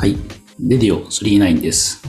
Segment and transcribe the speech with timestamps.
[0.00, 0.16] はい。
[0.60, 2.00] レディオ39です。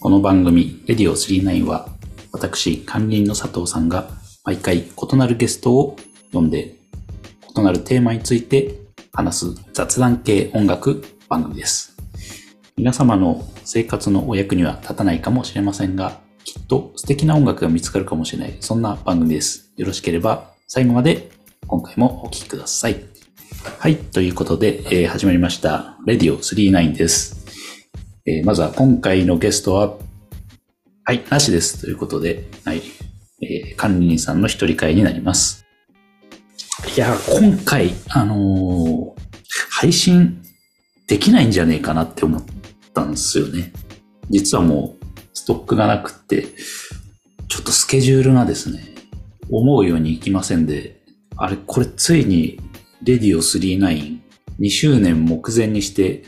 [0.00, 1.86] この番組、レディオ39は、
[2.32, 4.10] 私、管理人の佐藤さんが、
[4.42, 5.96] 毎回異なるゲストを
[6.32, 6.74] 呼んで、
[7.56, 8.80] 異なるテーマについて
[9.12, 11.96] 話す雑談系音楽番組です。
[12.76, 19.70] 皆様の生活のお役には立たないかもしれませんが、きっと素敵な音楽が見つかるかもしれない、そんな番組です。
[19.76, 21.30] よろしければ、最後まで
[21.68, 23.11] 今回もお聴きください。
[23.64, 23.96] はい。
[23.96, 25.96] ということで、えー始まりました。
[26.04, 27.46] レディオ39です。
[28.26, 29.96] えーまずは今回のゲストは、
[31.04, 31.80] はい、なしです。
[31.80, 32.82] ということで、はい。
[33.40, 35.64] えー管理人さんの一人会になります。
[36.96, 39.22] いや、今回、あのー
[39.70, 40.42] 配信
[41.08, 42.42] できないんじゃねえかなって思っ
[42.94, 43.72] たんですよね。
[44.30, 46.46] 実はもう、ストックがなくって、
[47.48, 48.94] ちょっとスケジュールがですね、
[49.50, 51.02] 思うようにいきませんで、
[51.36, 52.60] あれ、これついに、
[53.04, 54.20] レディオ39、
[54.60, 56.22] 2周年目前にして、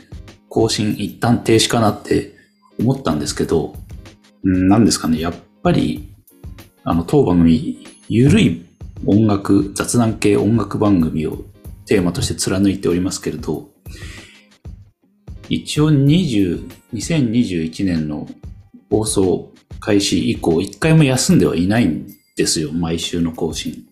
[0.49, 2.35] 更新一旦停止かなって
[2.79, 3.75] 思ったんですけど、
[4.43, 6.13] うんなんですかね、やっぱり、
[6.83, 8.65] あの、当番組、ゆるい
[9.05, 11.45] 音楽、雑談系音楽番組を
[11.85, 13.69] テーマとして貫いておりますけれど、
[15.47, 18.27] 一応20、2021年の
[18.89, 23.85] 放送開始以降、一回も休んではいないんですよ、毎週の更新。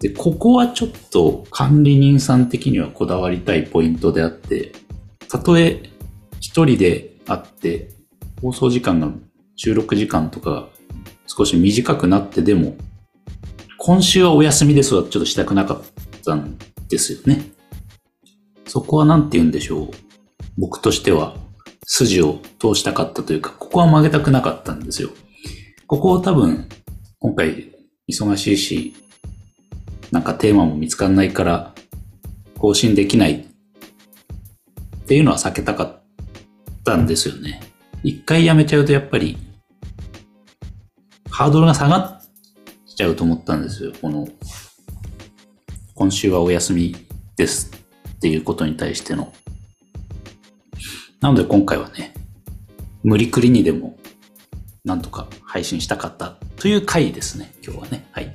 [0.00, 4.72] で、ここはちょっと管理人さん的にはこだわりたいポイントであって、
[5.28, 5.90] たとえ
[6.40, 7.90] 一人であって、
[8.40, 9.10] 放送時間が
[9.56, 10.68] 収録時間とか
[11.26, 12.76] 少し短くなってでも、
[13.78, 15.82] 今週はお休みですはちょっとしたくなかっ
[16.24, 16.56] たん
[16.88, 17.50] ですよね。
[18.66, 19.90] そこはなんて言うんでしょう。
[20.56, 21.36] 僕としては
[21.86, 25.10] 筋を通したかったというか、ここは曲げたくなかったんですよ。
[25.86, 26.68] ここを多分、
[27.18, 27.72] 今回
[28.08, 28.94] 忙しいし、
[30.10, 31.74] なんかテーマも見つかんないから、
[32.58, 36.02] 更新できないっていうのは避けたかっ
[36.84, 37.60] たんですよね。
[38.02, 39.36] 一回やめちゃうとやっぱり、
[41.30, 42.22] ハードルが下がっ
[42.86, 43.92] ちゃうと思ったんですよ。
[44.00, 44.28] この、
[45.94, 46.96] 今週はお休み
[47.36, 47.70] です
[48.16, 49.32] っていうことに対しての。
[51.20, 52.14] なので今回はね、
[53.02, 53.96] 無理くりにでも、
[54.84, 57.52] なんとか配信したかったという回ですね。
[57.62, 58.08] 今日はね。
[58.12, 58.32] はい。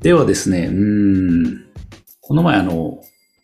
[0.00, 1.64] ではですね、うん、
[2.20, 3.00] この前あの、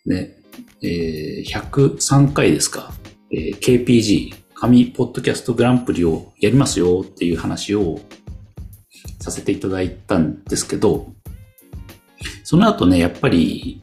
[0.06, 0.36] ね、
[0.82, 2.92] えー103回ですか、
[3.32, 7.98] えー KPG、紙ポッドキャストグランプリをやりますよっていう話を
[9.20, 11.12] させていただいたんですけど、
[12.44, 13.82] その後ね、やっぱり、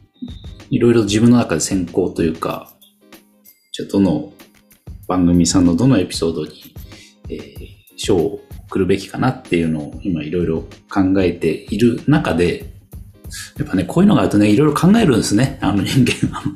[0.70, 2.72] いろいろ自分の中で選考というか、
[3.72, 4.32] じゃどの
[5.06, 6.74] 番組さんのどのエピソードに、
[7.28, 8.40] えー賞を
[8.72, 12.72] 送るべきかなっていうのを今いろいろ考えている中で、
[13.58, 16.14] やっぱね、こういうのがあるとね、いろいろ考えるんですね、あの人間。
[16.32, 16.52] あの、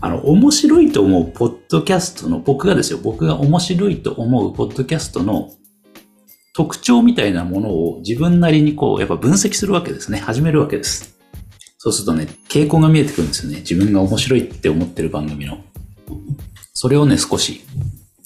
[0.00, 5.50] あの面白いと思うポッドキャストの、僕がですよ、僕が面白いと思うポッドキャストの
[6.54, 10.18] 特徴みたいなものを自分なりにこう、やっぱ分析するわけですね。
[10.18, 11.18] 始めるわけです。
[11.78, 13.60] そうするとね、傾向が見えてくるんですよね。
[13.60, 15.58] 自分が面白いって思ってる番組の。
[16.74, 17.62] それをね、少し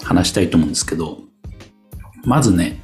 [0.03, 1.21] 話したいと思うんですけど、
[2.25, 2.81] まずね、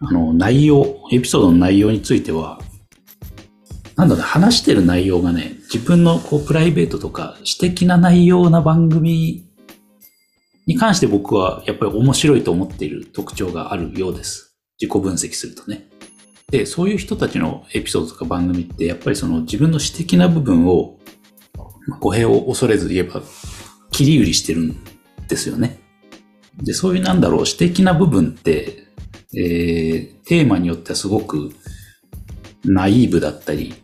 [0.00, 2.60] あの、内容、エピソードの内容については、
[3.96, 9.44] なんだろ、話してる内容がね、自分のこうプライベートとか私的な内容な番組
[10.66, 14.56] に関して僕はやっぱり面白いと思っている特徴があるようです。
[14.80, 15.88] 自己分析するとね。
[16.50, 20.98] で、そういう人たちのエピソードとか番組ってやっぱりその自分の私的な部分を、
[21.86, 23.20] まあ語弊を恐れず言えば
[23.90, 24.76] 切り売りしてるん
[25.28, 25.78] ですよね。
[26.56, 28.89] で、そういうなんだろう、私的な部分って、
[29.36, 31.52] えー、テーマによってはすごく
[32.64, 33.74] ナイーブだったり、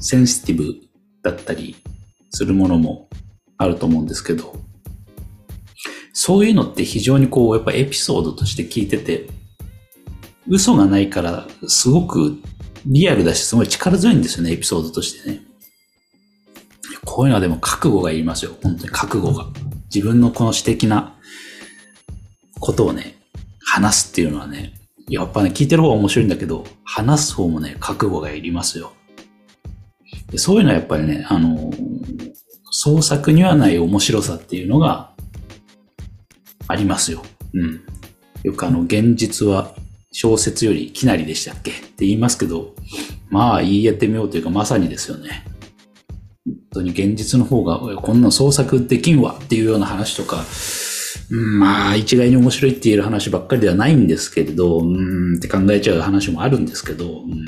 [0.00, 0.74] センシティブ
[1.22, 1.76] だったり
[2.30, 3.08] するものも
[3.56, 4.54] あると思うんですけど、
[6.12, 9.26] そういうのって非常にこう、やっぱエピソードとして聞いてて、
[10.46, 12.38] 嘘がないから、すごく
[12.86, 15.40] リアルだし、すごい力強いんですよね、エピソードとしてね。
[17.04, 19.46] こういうのはでも覚悟がいりますよ、本当に覚悟が。
[19.92, 21.16] 自分のこの私的な
[22.60, 23.16] ことをね、
[23.74, 24.72] 話すっていうのはね、
[25.08, 28.92] やっぱね、聞いてる方が面白いんだけど、話す方もね、覚悟がいりますよ。
[30.30, 31.72] でそういうのはやっぱりね、あの、
[32.70, 35.10] 創作にはない面白さっていうのが
[36.68, 37.22] ありますよ。
[37.52, 37.80] うん。
[38.44, 39.74] よくあの、現実は
[40.12, 41.72] 小説よりきなりでしたっけ？
[41.72, 42.74] って言いますけど、
[43.28, 45.44] まあ言い得てみようというかまさにですよね。
[46.46, 50.44] 本当に現実の方が、こんな創作できんわっていうような話とか、
[51.34, 57.44] まあ一概に面白いって言える話ばっかりではないんですけれど、うーんって考えちゃう話もあるんですけど、うん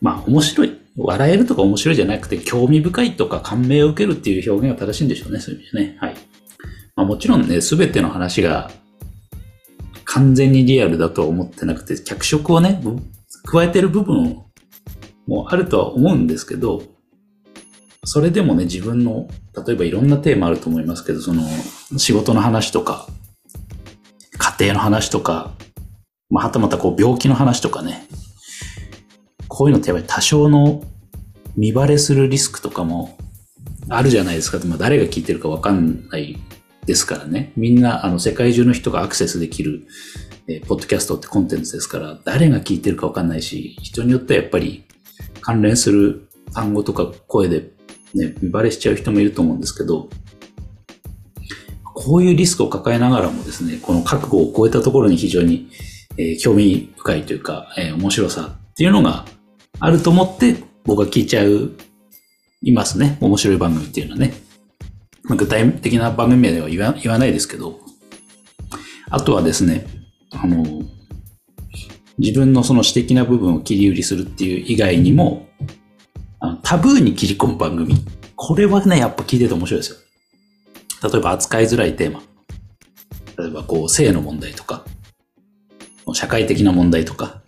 [0.00, 0.78] まあ面白い。
[0.94, 5.96] 笑えるとか面白いじゃなくて、興味深いとか感銘を受けるっていう表現が正しいんでしょうね、そういう意味でね。
[5.98, 6.14] はい。
[6.96, 8.70] まあ、もちろんね、すべての話が
[10.04, 12.82] 完全にリアルだとは思ってなくて、脚色をね、
[13.44, 14.42] 加えてる部分
[15.26, 16.82] もあるとは思うんですけど、
[18.04, 19.28] それでもね、自分の、
[19.66, 21.42] 例えばいろんなテーマあると思いますけど、その、
[21.98, 23.06] 仕事の話とか、
[24.38, 25.52] 家庭の話とか、
[26.28, 28.08] まあ、はたまたこう病気の話とかね、
[29.46, 30.82] こういうのってやっぱり多少の
[31.56, 33.16] 見バレするリスクとかも
[33.88, 34.58] あるじゃないですか。
[34.66, 36.38] まあ、誰が聞いてるかわかんない
[36.86, 37.52] ですからね。
[37.56, 39.86] みんな、あの、世界中の人がアクセスできる、
[40.48, 44.84] えー、ポッドキャストってコンテンツですから、誰が聞いてるかわかんないし、人によってはやっぱり
[45.40, 47.70] 関連する単語とか声で
[48.14, 50.08] ね、バレしちゃう人もいると思うんですけど、
[51.94, 55.68] こういうリスクを抱えながらもですね、この覚悟を超えたところに非常に、
[56.16, 59.24] えー、興味深いというか、えー、面白さっていうのが
[59.78, 61.72] あると思って僕は聞いちゃう、
[62.64, 63.18] いますね。
[63.20, 64.32] 面白い番組っていうのはね。
[65.28, 67.80] 具体的な番組名では言わ言わないですけど、
[69.10, 69.86] あとはですね、
[70.30, 70.82] あの、
[72.18, 75.48] 自分のその私的な部分を切り売りするっていう以外にも、
[76.42, 77.94] あのタブーに切り込む番組。
[78.34, 79.96] これはね、やっぱ聞いてて面白いですよ。
[81.08, 82.20] 例えば扱いづらいテーマ。
[83.38, 84.84] 例えばこう、性の問題とか、
[86.12, 87.42] 社会的な問題とか、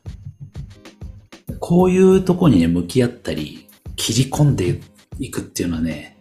[1.58, 4.80] こういうとこにね、向き合ったり、切り込んで
[5.18, 6.16] いくっていうのはね、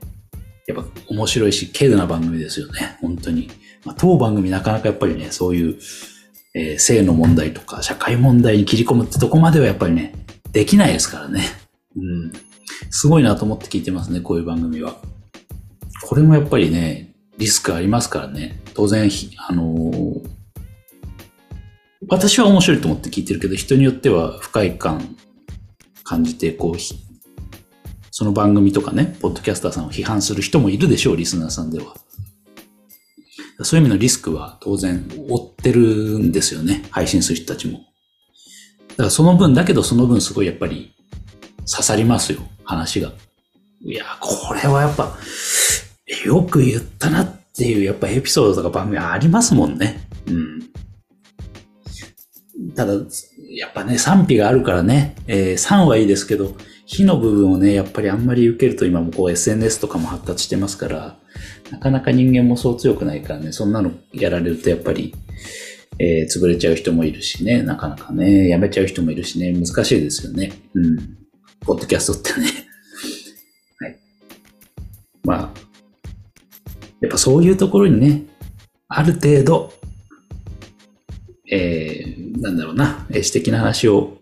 [0.65, 2.97] やっぱ面白いし、軽度な番組ですよね。
[3.01, 3.51] 本当に。
[3.85, 5.77] まあ、当番組なかなかやっぱりね、そういう、
[6.55, 10.15] えー、性の問題とか、社会問題に切り込むってとこまではやっぱりね、
[10.51, 11.43] できないですからね。
[11.95, 12.31] うん。
[12.89, 14.97] すごいなと思って聞いてますね、こういう番組は。
[16.03, 18.61] これもやっぱりね、リスクありますからね。
[18.73, 20.29] 当然、あのー、
[22.07, 25.15] 私は面白いと思って聞いてるけど、人によっては不快感
[26.03, 26.79] 感じて、こう、
[28.11, 31.95] その番組とかね、ポッドキャスターさんを批判する人もいるでしょう、リスナーさんでは。
[33.61, 37.79] そういう意味のリスクは当然負ってるんですよね、配信する人たちも。
[38.89, 40.93] だからその分、だけどその分すごいやっぱり
[41.69, 43.11] 刺さりますよ、話が。
[43.81, 45.17] いや、これはやっぱ、
[46.25, 50.07] よく言ったなっていう、やっぱエピソードとか番組ありますもんね。
[50.27, 50.63] うん。
[52.75, 52.93] ただ、
[53.49, 56.55] やっぱね、賛否があるからね、えー、3はいいですけど、
[56.85, 61.17] 火の部分をね、やっぱりあんまり受けると今もこう SNS とかも発達してますから、
[61.71, 65.13] なかなか人間もそう強くないからね、そんなのやられるとやっぱり、
[65.99, 70.51] えー、潰れちゃう人もいるしね、なかなかね、やめちゃう人もいるしね、難しいですよね。
[70.73, 71.22] うん。
[71.65, 72.47] ポッドキャストってね。
[73.79, 73.99] はい。
[75.23, 75.59] まあ、
[77.01, 78.23] やっぱそういうところにね、
[78.87, 79.73] ある程度、
[81.51, 84.17] えー、なんだろうな、私的な話を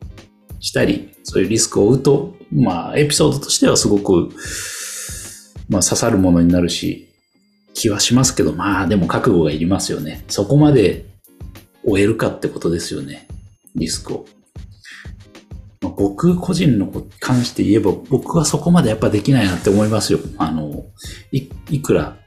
[0.59, 4.29] したり、そういうリスクを負うと、まあ、エピソードとしてはすごく、
[5.69, 7.09] まあ、刺さるものになるし、
[7.73, 10.23] 気はしますけど、まあ、でも覚悟がいりますよね。
[10.27, 11.05] そこまで
[11.83, 13.27] 終えるかってことですよね。
[13.75, 14.25] リスクを。
[15.95, 20.19] 僕個人のこと関して言えば、僕はそこまでやっぱできないなって思いますよ。
[20.38, 20.85] あの、
[21.31, 22.17] い、いくら、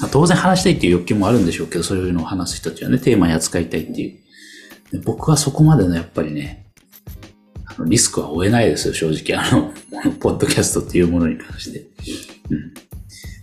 [0.00, 4.16] まあ、当然話したいっていう欲求もあるんでしょうけど、そういうのを話す人たちはね、テーマに扱いたいってい
[4.92, 5.00] う。
[5.04, 6.66] 僕はそこまでのやっぱりね、
[7.64, 9.38] あのリスクは負えないですよ、正直。
[9.38, 9.72] あの、
[10.20, 11.86] ポッドキャストっていうものに関して。
[12.50, 12.58] うん。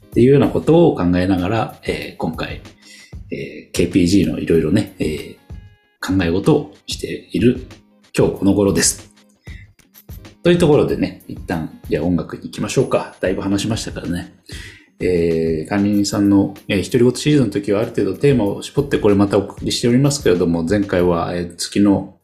[0.06, 2.62] っていうようなことを考えながら、えー、今回、
[3.32, 5.38] えー、KPG のいろいろね、えー、
[6.18, 7.68] 考え事をしている
[8.18, 9.09] 今日この頃です。
[10.42, 13.16] というところでね、一旦、じゃあ音楽に行きましょうか。
[13.20, 14.34] だいぶ話しましたからね。
[15.02, 22.18] えー、管理人さんの、えー、独り言シリーズの時はある程度テーマを絞ってこれまたお送りしておりますけれども、前回は、えー、月の、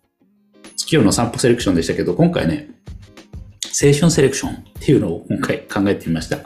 [0.78, 2.70] 月夜の散歩セレクションでしたけど、今回ね、
[3.64, 6.40] 青春セレクションっていうのを今回考えてみました。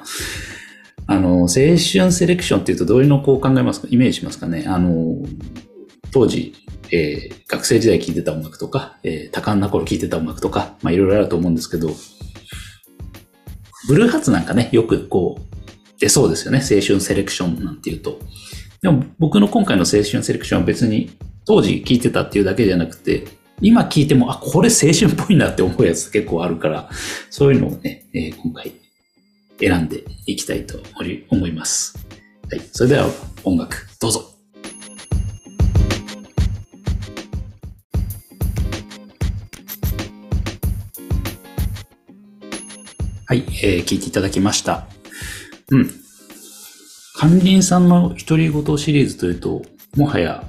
[1.05, 1.77] あの、青春
[2.11, 3.87] セレクションっていうとどういうのをこう考えますか？
[3.91, 4.65] イメージしますかね？
[4.67, 5.23] あの、
[6.11, 6.53] 当時、
[6.91, 11.89] えー、学生時代聴いてた音楽とか、えー、多感な頃聴いてた音楽とか、まあいろいろあると思うんですけど、
[13.87, 16.59] ブルーハーツなんかね、よくこう、出そうですよね。
[16.59, 18.19] 青春セレクションなんていうと。
[18.81, 21.11] でも僕の今回の青春セレクションは別に
[21.45, 23.27] 当時聴いてたっていうだけじゃなくて、
[23.61, 26.89] 今聴いても、あ、これ青春っぽいなって思うやつ結構あるから、
[27.29, 28.73] そういうのをね、えー、今回
[29.59, 30.79] 選んでいきたいと
[31.29, 31.97] 思います。
[32.49, 32.61] はい。
[32.71, 33.09] それでは
[33.43, 34.38] 音楽、どうぞ。
[43.29, 44.87] はい、えー、聞いていただきました。
[45.69, 45.91] うん。
[47.15, 49.61] 管理人さんの独り言シリーズというと、
[49.95, 50.43] もはや、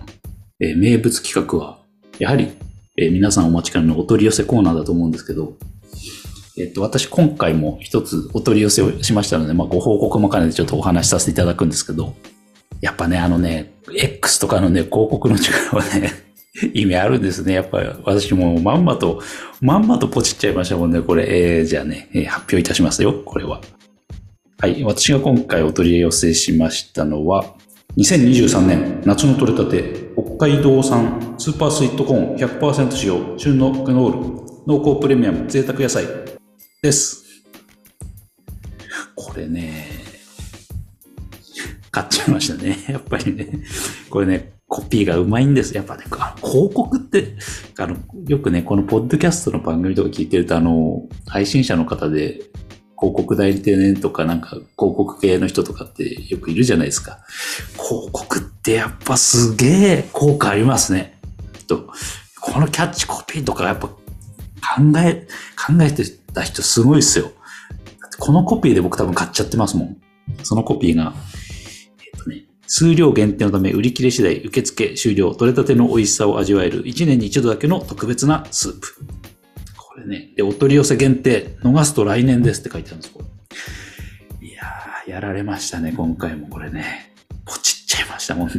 [0.60, 1.80] えー、名物企画は、
[2.18, 2.50] やはり、
[2.96, 5.58] えー、皆さんお待ちかねのお取り寄せコーナーだと思うんですけど、
[6.56, 12.14] えっと、私今回も一つお取り寄せをしましたので、まあ、ご報告も兼ねてちょっとお話しさせていただくんですけど、
[12.80, 16.29] やっぱね、あのね、X とかのね、広告の力はね、
[16.74, 17.54] 意味あるんですね。
[17.54, 19.20] やっぱり私もまんまと、
[19.60, 21.00] まんまとポチっちゃいましたもんね。
[21.00, 23.22] これ、えー、じゃあね、えー、発表いたしますよ。
[23.24, 23.60] これは。
[24.58, 24.82] はい。
[24.84, 27.54] 私が今回お取り寄せしましたのは、
[27.96, 36.04] 2023年夏の取れたて、北海道産スーパースイートコーン100%使用、旬のクノール、濃厚プレミアム贅沢野菜
[36.82, 37.24] です。
[39.16, 39.86] これね、
[41.90, 42.76] 買っちゃいましたね。
[42.88, 43.48] やっぱりね。
[44.08, 45.76] これね、コピーがうまいんです。
[45.76, 47.34] やっぱね、広告って、
[47.76, 47.96] あの、
[48.28, 52.40] よくね、このポッドキャストの番組とか聞いてると、あの、配信者の方で、
[52.96, 57.18] 広告代理店とかなんか広告系の人とかってよくいるじゃないですか。
[57.72, 61.18] 広告ってやっぱすげえ効果ありますね。
[61.66, 61.88] と、
[62.40, 63.96] このキャッチコピーとかやっぱ考
[64.98, 67.32] え、考えてた人すごいっすよ。
[68.20, 69.96] このコピーで僕多分買っちゃってますもん。
[70.44, 71.14] そのコピーが、
[72.72, 75.34] 数量限定のため売り切れ次第受付終了。
[75.34, 78.94] 取れたての美味しさを味わえる1年に一度だけの特別なスープ。
[79.76, 80.32] これね。
[80.36, 81.56] で、お取り寄せ限定。
[81.64, 83.24] 逃すと来年ですって書いてあるんです、こ
[84.40, 84.48] れ。
[84.48, 87.12] いやー、やられましたね、今回もこれね。
[87.44, 88.54] ポチっちゃいましたもんね。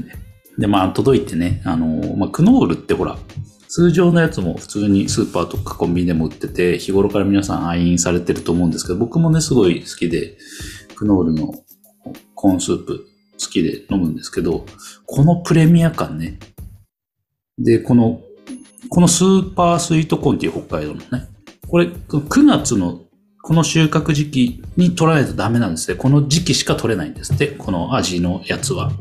[0.58, 3.18] で、まあ、届いてね、あのー、まあ、クノールってほら、
[3.70, 10.38] 通常のやつも普通にスーパーとかコンビニでも売ってて、日頃から皆さん愛飲されてると思うんですけど、僕もね、すごい好きで、
[10.98, 11.54] クノールの
[12.36, 13.08] コーンスープ
[13.42, 14.66] 好きで飲むんですけど、
[15.06, 16.38] このプレミア感ね。
[17.58, 18.22] で、この、
[18.90, 21.28] このスーパースイートコーンっていう北海道のね、
[21.68, 23.02] これ9月の
[23.44, 25.98] この収穫時期に取らないとダメなんですね。
[25.98, 27.48] この時期しか取れないんですって。
[27.48, 28.92] この味のやつは。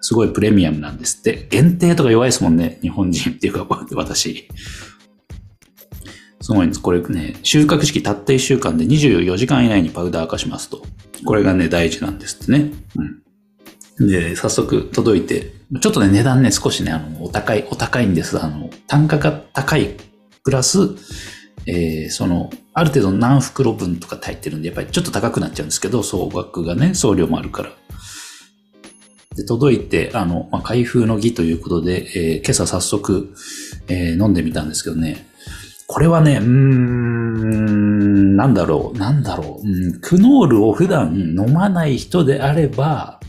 [0.00, 1.46] すごいプレミアムなんですって。
[1.48, 2.78] 限定とか弱いですもんね。
[2.82, 4.48] 日本人っていうか、私。
[6.40, 6.80] すごいんです。
[6.80, 10.82] これね、収穫時期たった1週間で24時間以内にパウダー化しますと。
[11.24, 12.72] これがね、大事なんですってね。
[12.96, 13.21] うん。
[14.06, 18.42] で、早速届いて、ちょっとね、値段ね、少しね、あの、お高い、お高いんです。
[18.42, 19.96] あの、単価が高い、
[20.44, 20.90] プラス、
[21.66, 27.70] えー、その、ある程度何袋分とか入ってるんで、やっぱりちょっと高くなっちゃうんですけど、総額がね、送料もあるから。
[29.36, 33.34] で、届いて、あの、まあ、開封の儀ということで、えー、今朝早速、
[33.88, 35.26] えー、飲んでみたんですけどね、
[35.86, 43.20] これはね、うーん、なんだろう、なんだろう、うん、クノールを普段飲まない人であれば、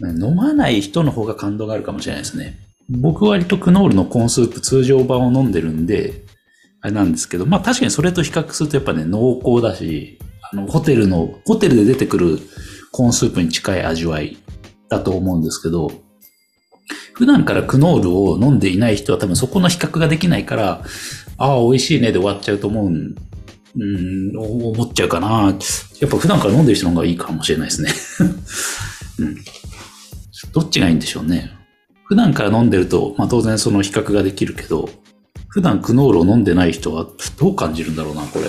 [0.00, 2.58] 飲まない人の方が感動があるかもしれないですね。
[2.88, 6.24] 僕割とクノールのコーンスープ通常版を飲んでるんで、
[6.80, 10.18] あれなんですけど、まあ確かにそれと比較するとやっぱね、濃厚だし、
[10.50, 12.38] あの、ホテルの、ホテルで出てくる
[12.92, 14.38] コーンスープに近い味わい
[14.88, 15.90] だと思うんですけど、
[17.12, 20.84] 普段からクノールを飲んでいない人は多分そこの比較ができないから、
[21.36, 25.54] ああ、美味しいねで終わっちゃうと思う、うん、思っちゃうかな。
[26.00, 27.90] やっぱ普段から飲んでる人の方がいいかもしれないですね。
[30.52, 31.50] どっちがいいんでしょうね。
[32.04, 34.88] 普段から飲んでると、まあ当然その比較ができるけど、
[35.48, 37.06] 普段クノールを飲んでない人は
[37.38, 38.46] どう感じるんだろうな、これ。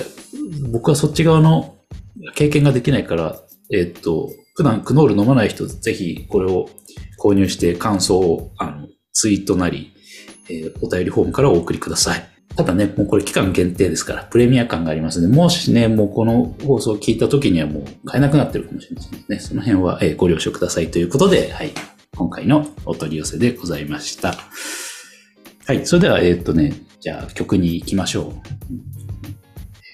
[0.72, 1.76] 僕はそっち側の
[2.36, 3.40] 経験ができないから、
[3.72, 6.70] えー、っと、普段クノール飲まない人、ぜひこれを
[7.20, 9.94] 購入して感想を、あの、ツイートなり、
[10.50, 12.39] えー、お便りフォームからお送りください。
[12.56, 19.40] ただね、もうこれ期間限定ですから、プレミア感がありますので、もしね、もうこの放送を聞いた時にはもう買えなくなってるかもしれませんね。
[19.40, 21.72] その辺はえご了承くださいということで、はい。
[22.16, 24.36] 今回のお取り寄せでございました。
[25.66, 25.86] はい。
[25.86, 28.42] それでは、えー、っとね、じゃあ曲に行きましょう。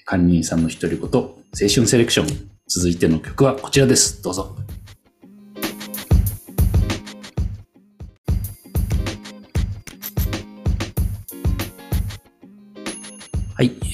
[0.04, 2.50] 管理人さんの独り言、青春セレクション。
[2.68, 4.20] 続いての曲はこちらです。
[4.22, 4.56] どうぞ。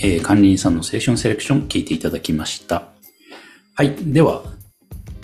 [0.05, 2.89] えー、管理人さんの青春セレクション聞いていただきました。
[3.77, 4.43] はい、では、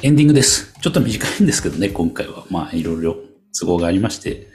[0.03, 0.73] エンディングです。
[0.81, 2.45] ちょっと短いんですけどね、今回は。
[2.49, 3.17] まあ、いろいろ
[3.59, 4.47] 都合がありまして。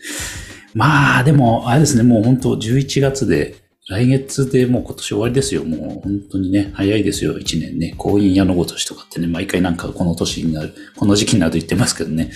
[0.73, 3.55] まあ、でも、あれですね、もう本当11月で、
[3.89, 5.65] 来月でもう今年終わりですよ。
[5.65, 7.93] もう本当にね、早いですよ、1年ね。
[7.97, 12.31] 婚姻屋のごとしとかってね、毎回なんかこの年になる、この時期になると言ってますけどね。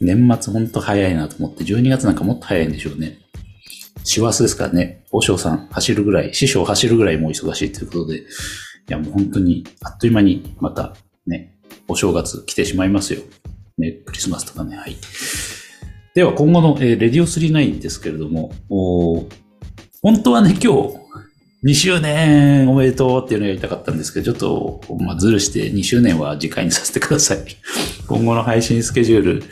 [0.00, 3.18] 年末本当早いなと思って、12月なんかもっと早いんでしょうね。
[4.04, 8.22] 師走ですからね、王将さん走るぐらい、師匠走るぐらいもう忙しいということで、い
[8.88, 11.54] やもう本当にあっという間にまたね、
[11.86, 13.20] お正月来てしまいますよ。
[13.78, 14.96] ね、クリスマスとかね、はい。
[16.14, 18.52] では今後の、えー、レディオ39ですけれども、
[20.02, 21.02] 本当はね、今日、
[21.64, 27.38] 2周年おめでとうっていうのをやりたかったんですけど、ちょっと、まあ、ずるして2周年は次回にさせてください。
[28.08, 29.42] 今後の配信スケジュール、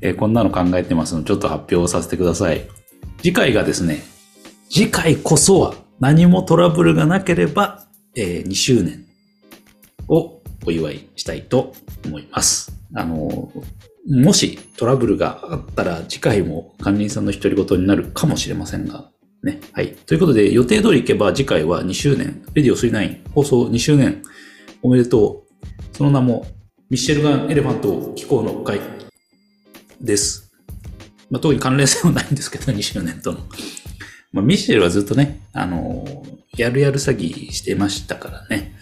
[0.00, 2.62] えー、こんなの考えてますので、ちょっと発表させてください。
[3.18, 4.02] 次回がですね、
[4.74, 7.86] 次回こそは何もトラブルがなければ
[8.16, 9.04] えー2周年
[10.08, 11.74] をお祝いしたいと
[12.06, 12.72] 思います。
[12.94, 13.52] あの、
[14.08, 19.10] もしトラブルがあったら次回も管理人さんの独り言になるかもしれませんが、
[19.42, 19.60] ね。
[19.72, 19.92] はい。
[19.92, 24.22] ということで予定通り行けば次回は2周年、レディオ39放送2周年
[24.80, 25.96] おめでとう。
[25.96, 26.46] その名も
[26.88, 28.80] ミッシェルガン・エレファント機構の会
[30.00, 30.50] です。
[31.28, 33.40] まあ、特に関連性はないんですけど、2周年との。
[34.32, 36.04] まあ、ミッシェルはずっとね、あの、
[36.56, 38.74] やるやる詐欺してましたからね。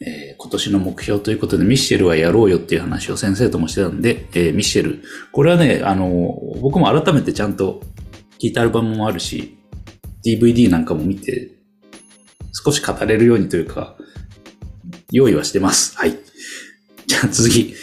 [0.00, 5.02] えー今年の目標ということで、ミッシェルはやろうよっていう話を先生ともしてたんで、えーミッシェル。
[5.32, 6.08] これはね、あの、
[6.62, 7.82] 僕も改めてちゃんと
[8.40, 9.58] 聞いたアルバムもあるし、
[10.24, 11.50] DVD なんかも見て、
[12.52, 13.96] 少し語れるようにというか、
[15.12, 15.96] 用意はしてます。
[15.98, 16.16] はい。
[17.06, 17.74] じゃあ続き。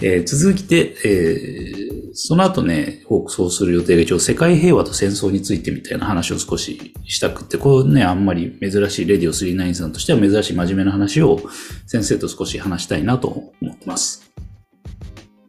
[0.00, 11.38] えー続きで、えーその後ね、放送する予定が一応世界平和と戦争についてみたいな話を少ししたくって、こうね、あんまり珍しいレディオ39さんとしては珍しい真面目な話を
[11.86, 14.32] 先生と少し話したいなと思ってます。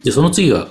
[0.04, 0.68] で、その次が、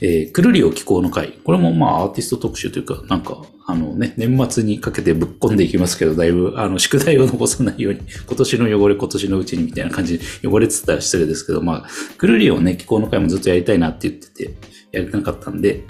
[0.00, 1.32] えー、くるりを気候の会。
[1.44, 14.54] これもまあアーティスト特集というか、なんか、あのね、年末にかけてぶっ込んでいきますけど、だいぶ、あの、宿題を残さないように、今年の汚れ今年のうちにみたいな感じで、汚れつったら失礼ですけど、まあ、くるりをね、気候の会もずっとやりたいなって言ってて、
[14.92, 15.84] やりたかったんで、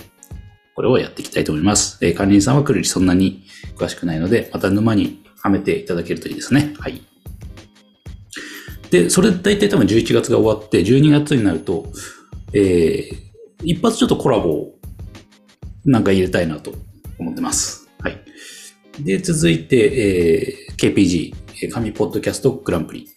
[0.74, 1.98] これをやっていきたいと思います。
[2.04, 3.44] えー管理人さんはくるりそんなに
[3.76, 6.74] 詳しくないので、また沼にはめていただけるといいですね。
[6.78, 7.02] はい。
[8.90, 11.92] で、それ大体多分11月が終わって、12月になると、
[12.52, 13.16] えー、
[13.64, 14.74] 一発ちょっとコラボを
[15.84, 16.72] なんか入れたいなと
[17.18, 17.88] 思ってます。
[18.00, 18.18] はい。
[19.00, 23.08] で、続いて、えー、KPG、えー紙ポッドキャストグランプリ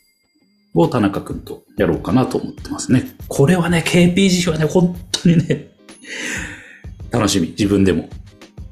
[0.73, 3.15] を田中くんとやろうかなと思ってますね。
[3.27, 5.70] これはね、KPG はね、本当にね、
[7.11, 7.49] 楽しみ。
[7.49, 8.09] 自分でも。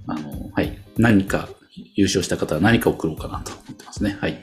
[0.07, 0.77] あの、はい。
[0.97, 1.49] 何か
[1.95, 4.17] 優勝した方は何か送ろうかなと思ってますね。
[4.19, 4.41] はい。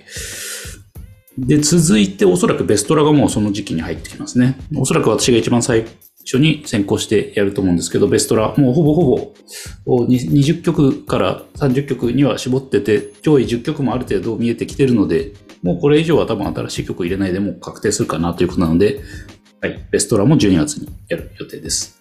[1.39, 4.57] で、続いておそらくベストラがもうその時期に入ってきますね。
[4.75, 5.85] おそらく私が一番最
[6.25, 9.35] 初に先行してやると思うんですけど、ベストラ、もうほぼほ
[9.85, 19.01] ぼ20曲から30曲には絞ってて、上位10曲もある程度見えてきてるので、もうこれ以上は多分新しい曲入れないでも確定するかなということなので、
[19.61, 21.96] はい、ベストラも12月にやる予定です。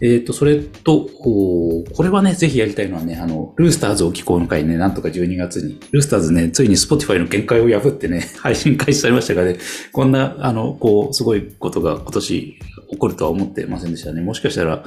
[0.00, 9.58] えっ、と、それと、おこれはね、ぜひやりたいのはね、あの、ルースターズを機構の会ね、なんとか12月に、ルースターズね、ついに Spotify の限界を破ってね、 配信開始されましたがね、
[9.92, 12.58] こんな、あの、こう、すごいことが今年
[12.90, 14.20] 起こるとは思ってませんでしたね。
[14.20, 14.84] もしかしたら、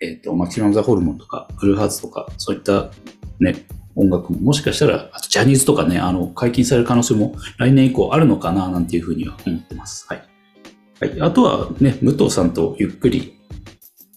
[0.00, 2.90] えっ、と、マキシマムザホルモンとか、ブルーハーツとか、そういった
[3.40, 10.06] ね、音楽も、もしかしたら、あとジャニーズとかね、あの、解禁される可能性も来年以降あるのかな、なんていうふうには思ってます。
[10.08, 10.22] はい。
[11.00, 11.20] はい。
[11.20, 13.37] あとはね、武藤さんとゆっくり、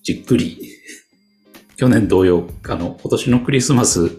[0.03, 0.59] じっくり、
[1.77, 4.11] 去年同様、あの、今年のクリスマス、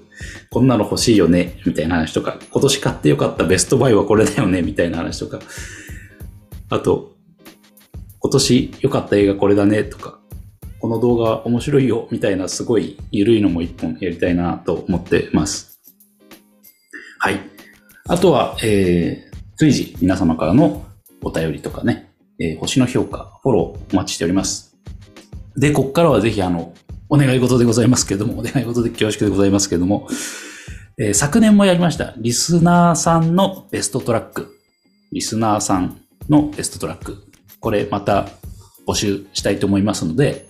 [0.51, 5.40] こんなの欲しいよね、みたいな話とか、今年買ってよかったベストバイはこれだよね、みたいな話とか、
[6.68, 7.12] あと、
[8.18, 10.18] 今年良かった映画これだね、とか、
[10.81, 15.81] この動画面白いよ、みたいなすごい緩いのも一本やりたいなと思ってます。
[17.18, 17.40] はい。
[18.09, 20.85] あとは、えー、随時皆様からの
[21.23, 24.72] お便りとかね、えー星の評価、フォローお待ちしております。
[25.57, 26.75] で、ここからはぜひあの、
[27.09, 30.09] お願い事でございますけども、お願い事で恐縮でございますけども、
[30.99, 34.59] えー昨年もやりました、リスナーさんのベストトラック。
[35.12, 37.25] リスナーさんのベストトラック。
[37.61, 38.29] これまた
[38.87, 40.49] 募集したいと思いますので、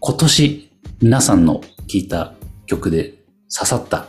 [0.00, 2.34] 今年皆さんの聴いた
[2.66, 3.14] 曲で
[3.52, 4.08] 刺さった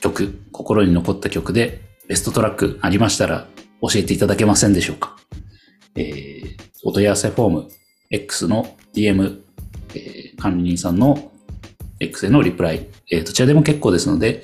[0.00, 3.46] 曲、心に残った曲でベストトラックありましたら
[3.80, 5.16] 教えていただけませんでしょうか。
[5.94, 7.68] えー、お問い合わせフォーム、
[8.10, 9.40] X の DM、
[9.94, 11.32] えー管理人さんの
[11.98, 14.42] X へのリプライ、えーどちらでも結構ですので、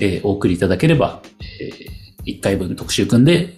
[0.00, 1.98] えーお送りいただければ、え
[2.30, 3.56] 1回分特集組んで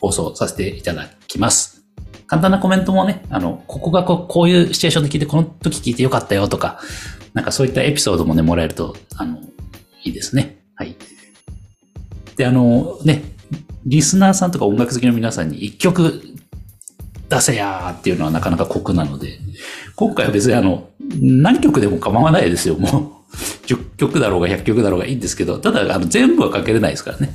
[0.00, 1.84] 放送させていただきます。
[2.26, 6.80] 簡単なコメントもね、あの、ここがこうこういうシチュエーションで聞いて、この時聞いてよかったよとか、
[7.34, 9.38] なんかそういったエピソードもね、もらえると、あの、
[10.04, 10.58] いいですね。
[10.74, 10.96] はい。
[12.36, 13.22] で、あの、ね、
[13.84, 16.22] リスナーさんとか音楽好きの皆さんに一曲
[17.32, 19.38] 出せやーっていうのはなかなか酷なので、
[19.96, 20.90] 今回は別にあの、
[21.20, 23.36] 何曲でも構わないですよ、もう。
[23.66, 27.34] 10曲だろうが100曲だろうがいいんですけど、ただ、あの、全部はかけれないですからね。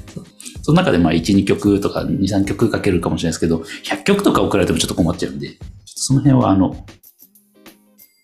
[0.61, 6.85] その中でまあ1、2曲とか2、3曲かけるかもしれないですけど、100曲とか送られてもちょっと困っちゃうんで、その辺はあの、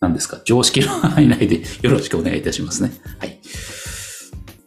[0.01, 2.91] 何ですか、常識の範囲内で よろしくお願いいたしますね。
[3.17, 3.39] はい。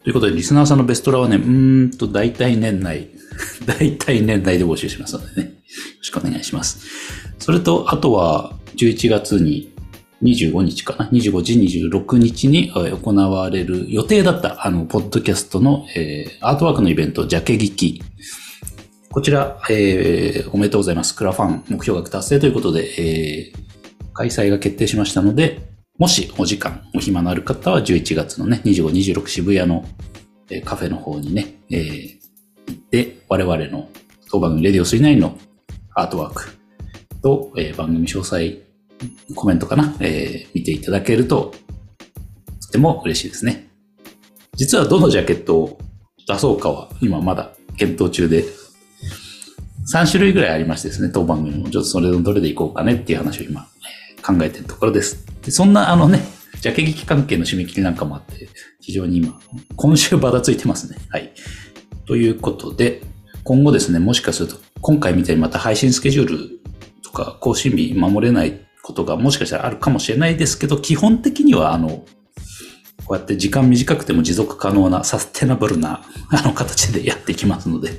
[0.03, 3.09] ということで、リスナーさんのベストラはね、うーんと、大体年内、
[3.65, 5.49] 大体年内で募集しますのでね、よ
[5.99, 6.79] ろしくお願いします。
[7.39, 9.71] それと、あとは、11月に、
[10.23, 11.53] 25日かな ?25 時
[11.89, 18.01] 26日に行われる予定だった、あの、ポッドキャストの、えー、アートワークのイベント、ジャケ劇。
[19.11, 21.15] こちら、えー、おめでとうございます。
[21.15, 25.59] クラファン目標額達成ということで、えー、開催が決定しましたので、
[25.97, 29.85] もしお時間、お暇のある方は11月のね、25、26渋谷の、
[30.49, 32.16] えー、カフェの方にね、えー、
[32.67, 33.89] 行って、我々の
[34.29, 35.37] 当番組レディオ39の
[35.95, 36.57] アートワーク
[37.21, 38.61] と、えー、番組詳細
[39.35, 41.53] コメントかな、えー、見ていただけると、
[42.61, 43.69] とても嬉しいですね。
[44.55, 45.79] 実はどのジャケットを
[46.27, 48.43] 出そうかは今まだ検討中で、
[49.93, 53.67] 3種類ぐらいありましてですね、当番組もちょっとそれのどれでいこうかねっていう話を今
[54.25, 55.25] 考えてるところです。
[55.41, 56.19] でそんなあのね、
[56.59, 58.49] ジャケ劇関係の締め切りなんかもあって、
[58.81, 59.39] 非常に今、
[59.75, 60.97] 今週ばらついてますね。
[61.09, 61.31] はい。
[62.07, 63.01] ということで、
[63.43, 66.61] 今後ですね、もしかすると、今回みたいにまた配信スケジュール
[67.03, 72.05] とか更新日守れないことがもしかしたらあるかもしれないですけど、基本的にはあの、
[73.05, 77.91] こうやって時間短くても持続可能なサステナブルなあの形でやっていきますので、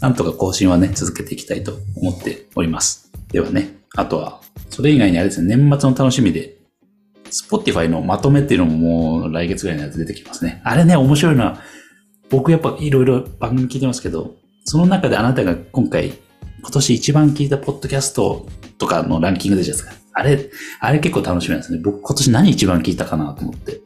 [0.00, 3.10] なんとか更新はね、続けていきたいと思っております。
[3.32, 4.40] ではね、あとは、
[4.70, 6.56] それ以外にあれですね、年末の楽しみで、
[7.30, 8.76] Spotify のまとめっていうのも
[9.20, 10.60] もう来月ぐらいのやつ出てきますね。
[10.64, 11.60] あれね、面白いのは、
[12.30, 14.34] 僕やっぱいろいろ番組聞いてますけど、
[14.64, 16.14] その中であなたが今回、
[16.60, 18.46] 今年一番聞いたポッドキャスト
[18.78, 20.02] とかのランキングでじゃないですか。
[20.14, 21.80] あれ、あれ結構楽しみなんですね。
[21.82, 23.80] 僕今年何一番聞いたかなと思って。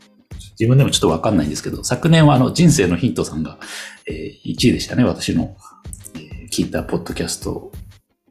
[0.59, 3.59] 自分でもちょっとわかんないんですけど、昨年はあの人生のヒントさんが、
[4.07, 5.05] えー、1位でしたね。
[5.05, 5.57] 私の、
[6.16, 7.72] えー、聞いたポッドキャスト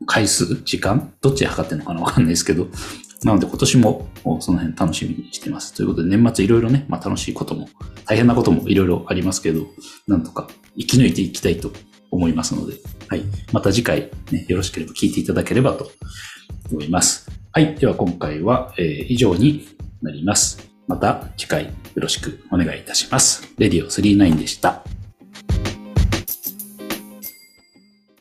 [0.06, 2.68] 回数時間どっち測ってるのかなわかんないですけど。
[3.24, 4.08] なので今年も
[4.40, 5.74] その辺楽しみにしてます。
[5.74, 7.68] ということで年末いろいろね、まあ楽しいことも
[8.06, 9.66] 大変なこともいろいろありますけど、
[10.08, 11.72] なんとか生き抜いていきたいと
[12.12, 12.76] 思いますので、
[13.08, 13.24] はい。
[13.52, 15.92] また次回ね、よろしければ聞いていただければと
[16.72, 17.30] 思います。
[17.52, 17.76] はい。
[17.76, 19.68] では今回は、えー、以上に
[20.02, 20.70] なります。
[20.88, 23.54] また次回よろしくお願いいたします。
[23.58, 24.84] レディオ39でした。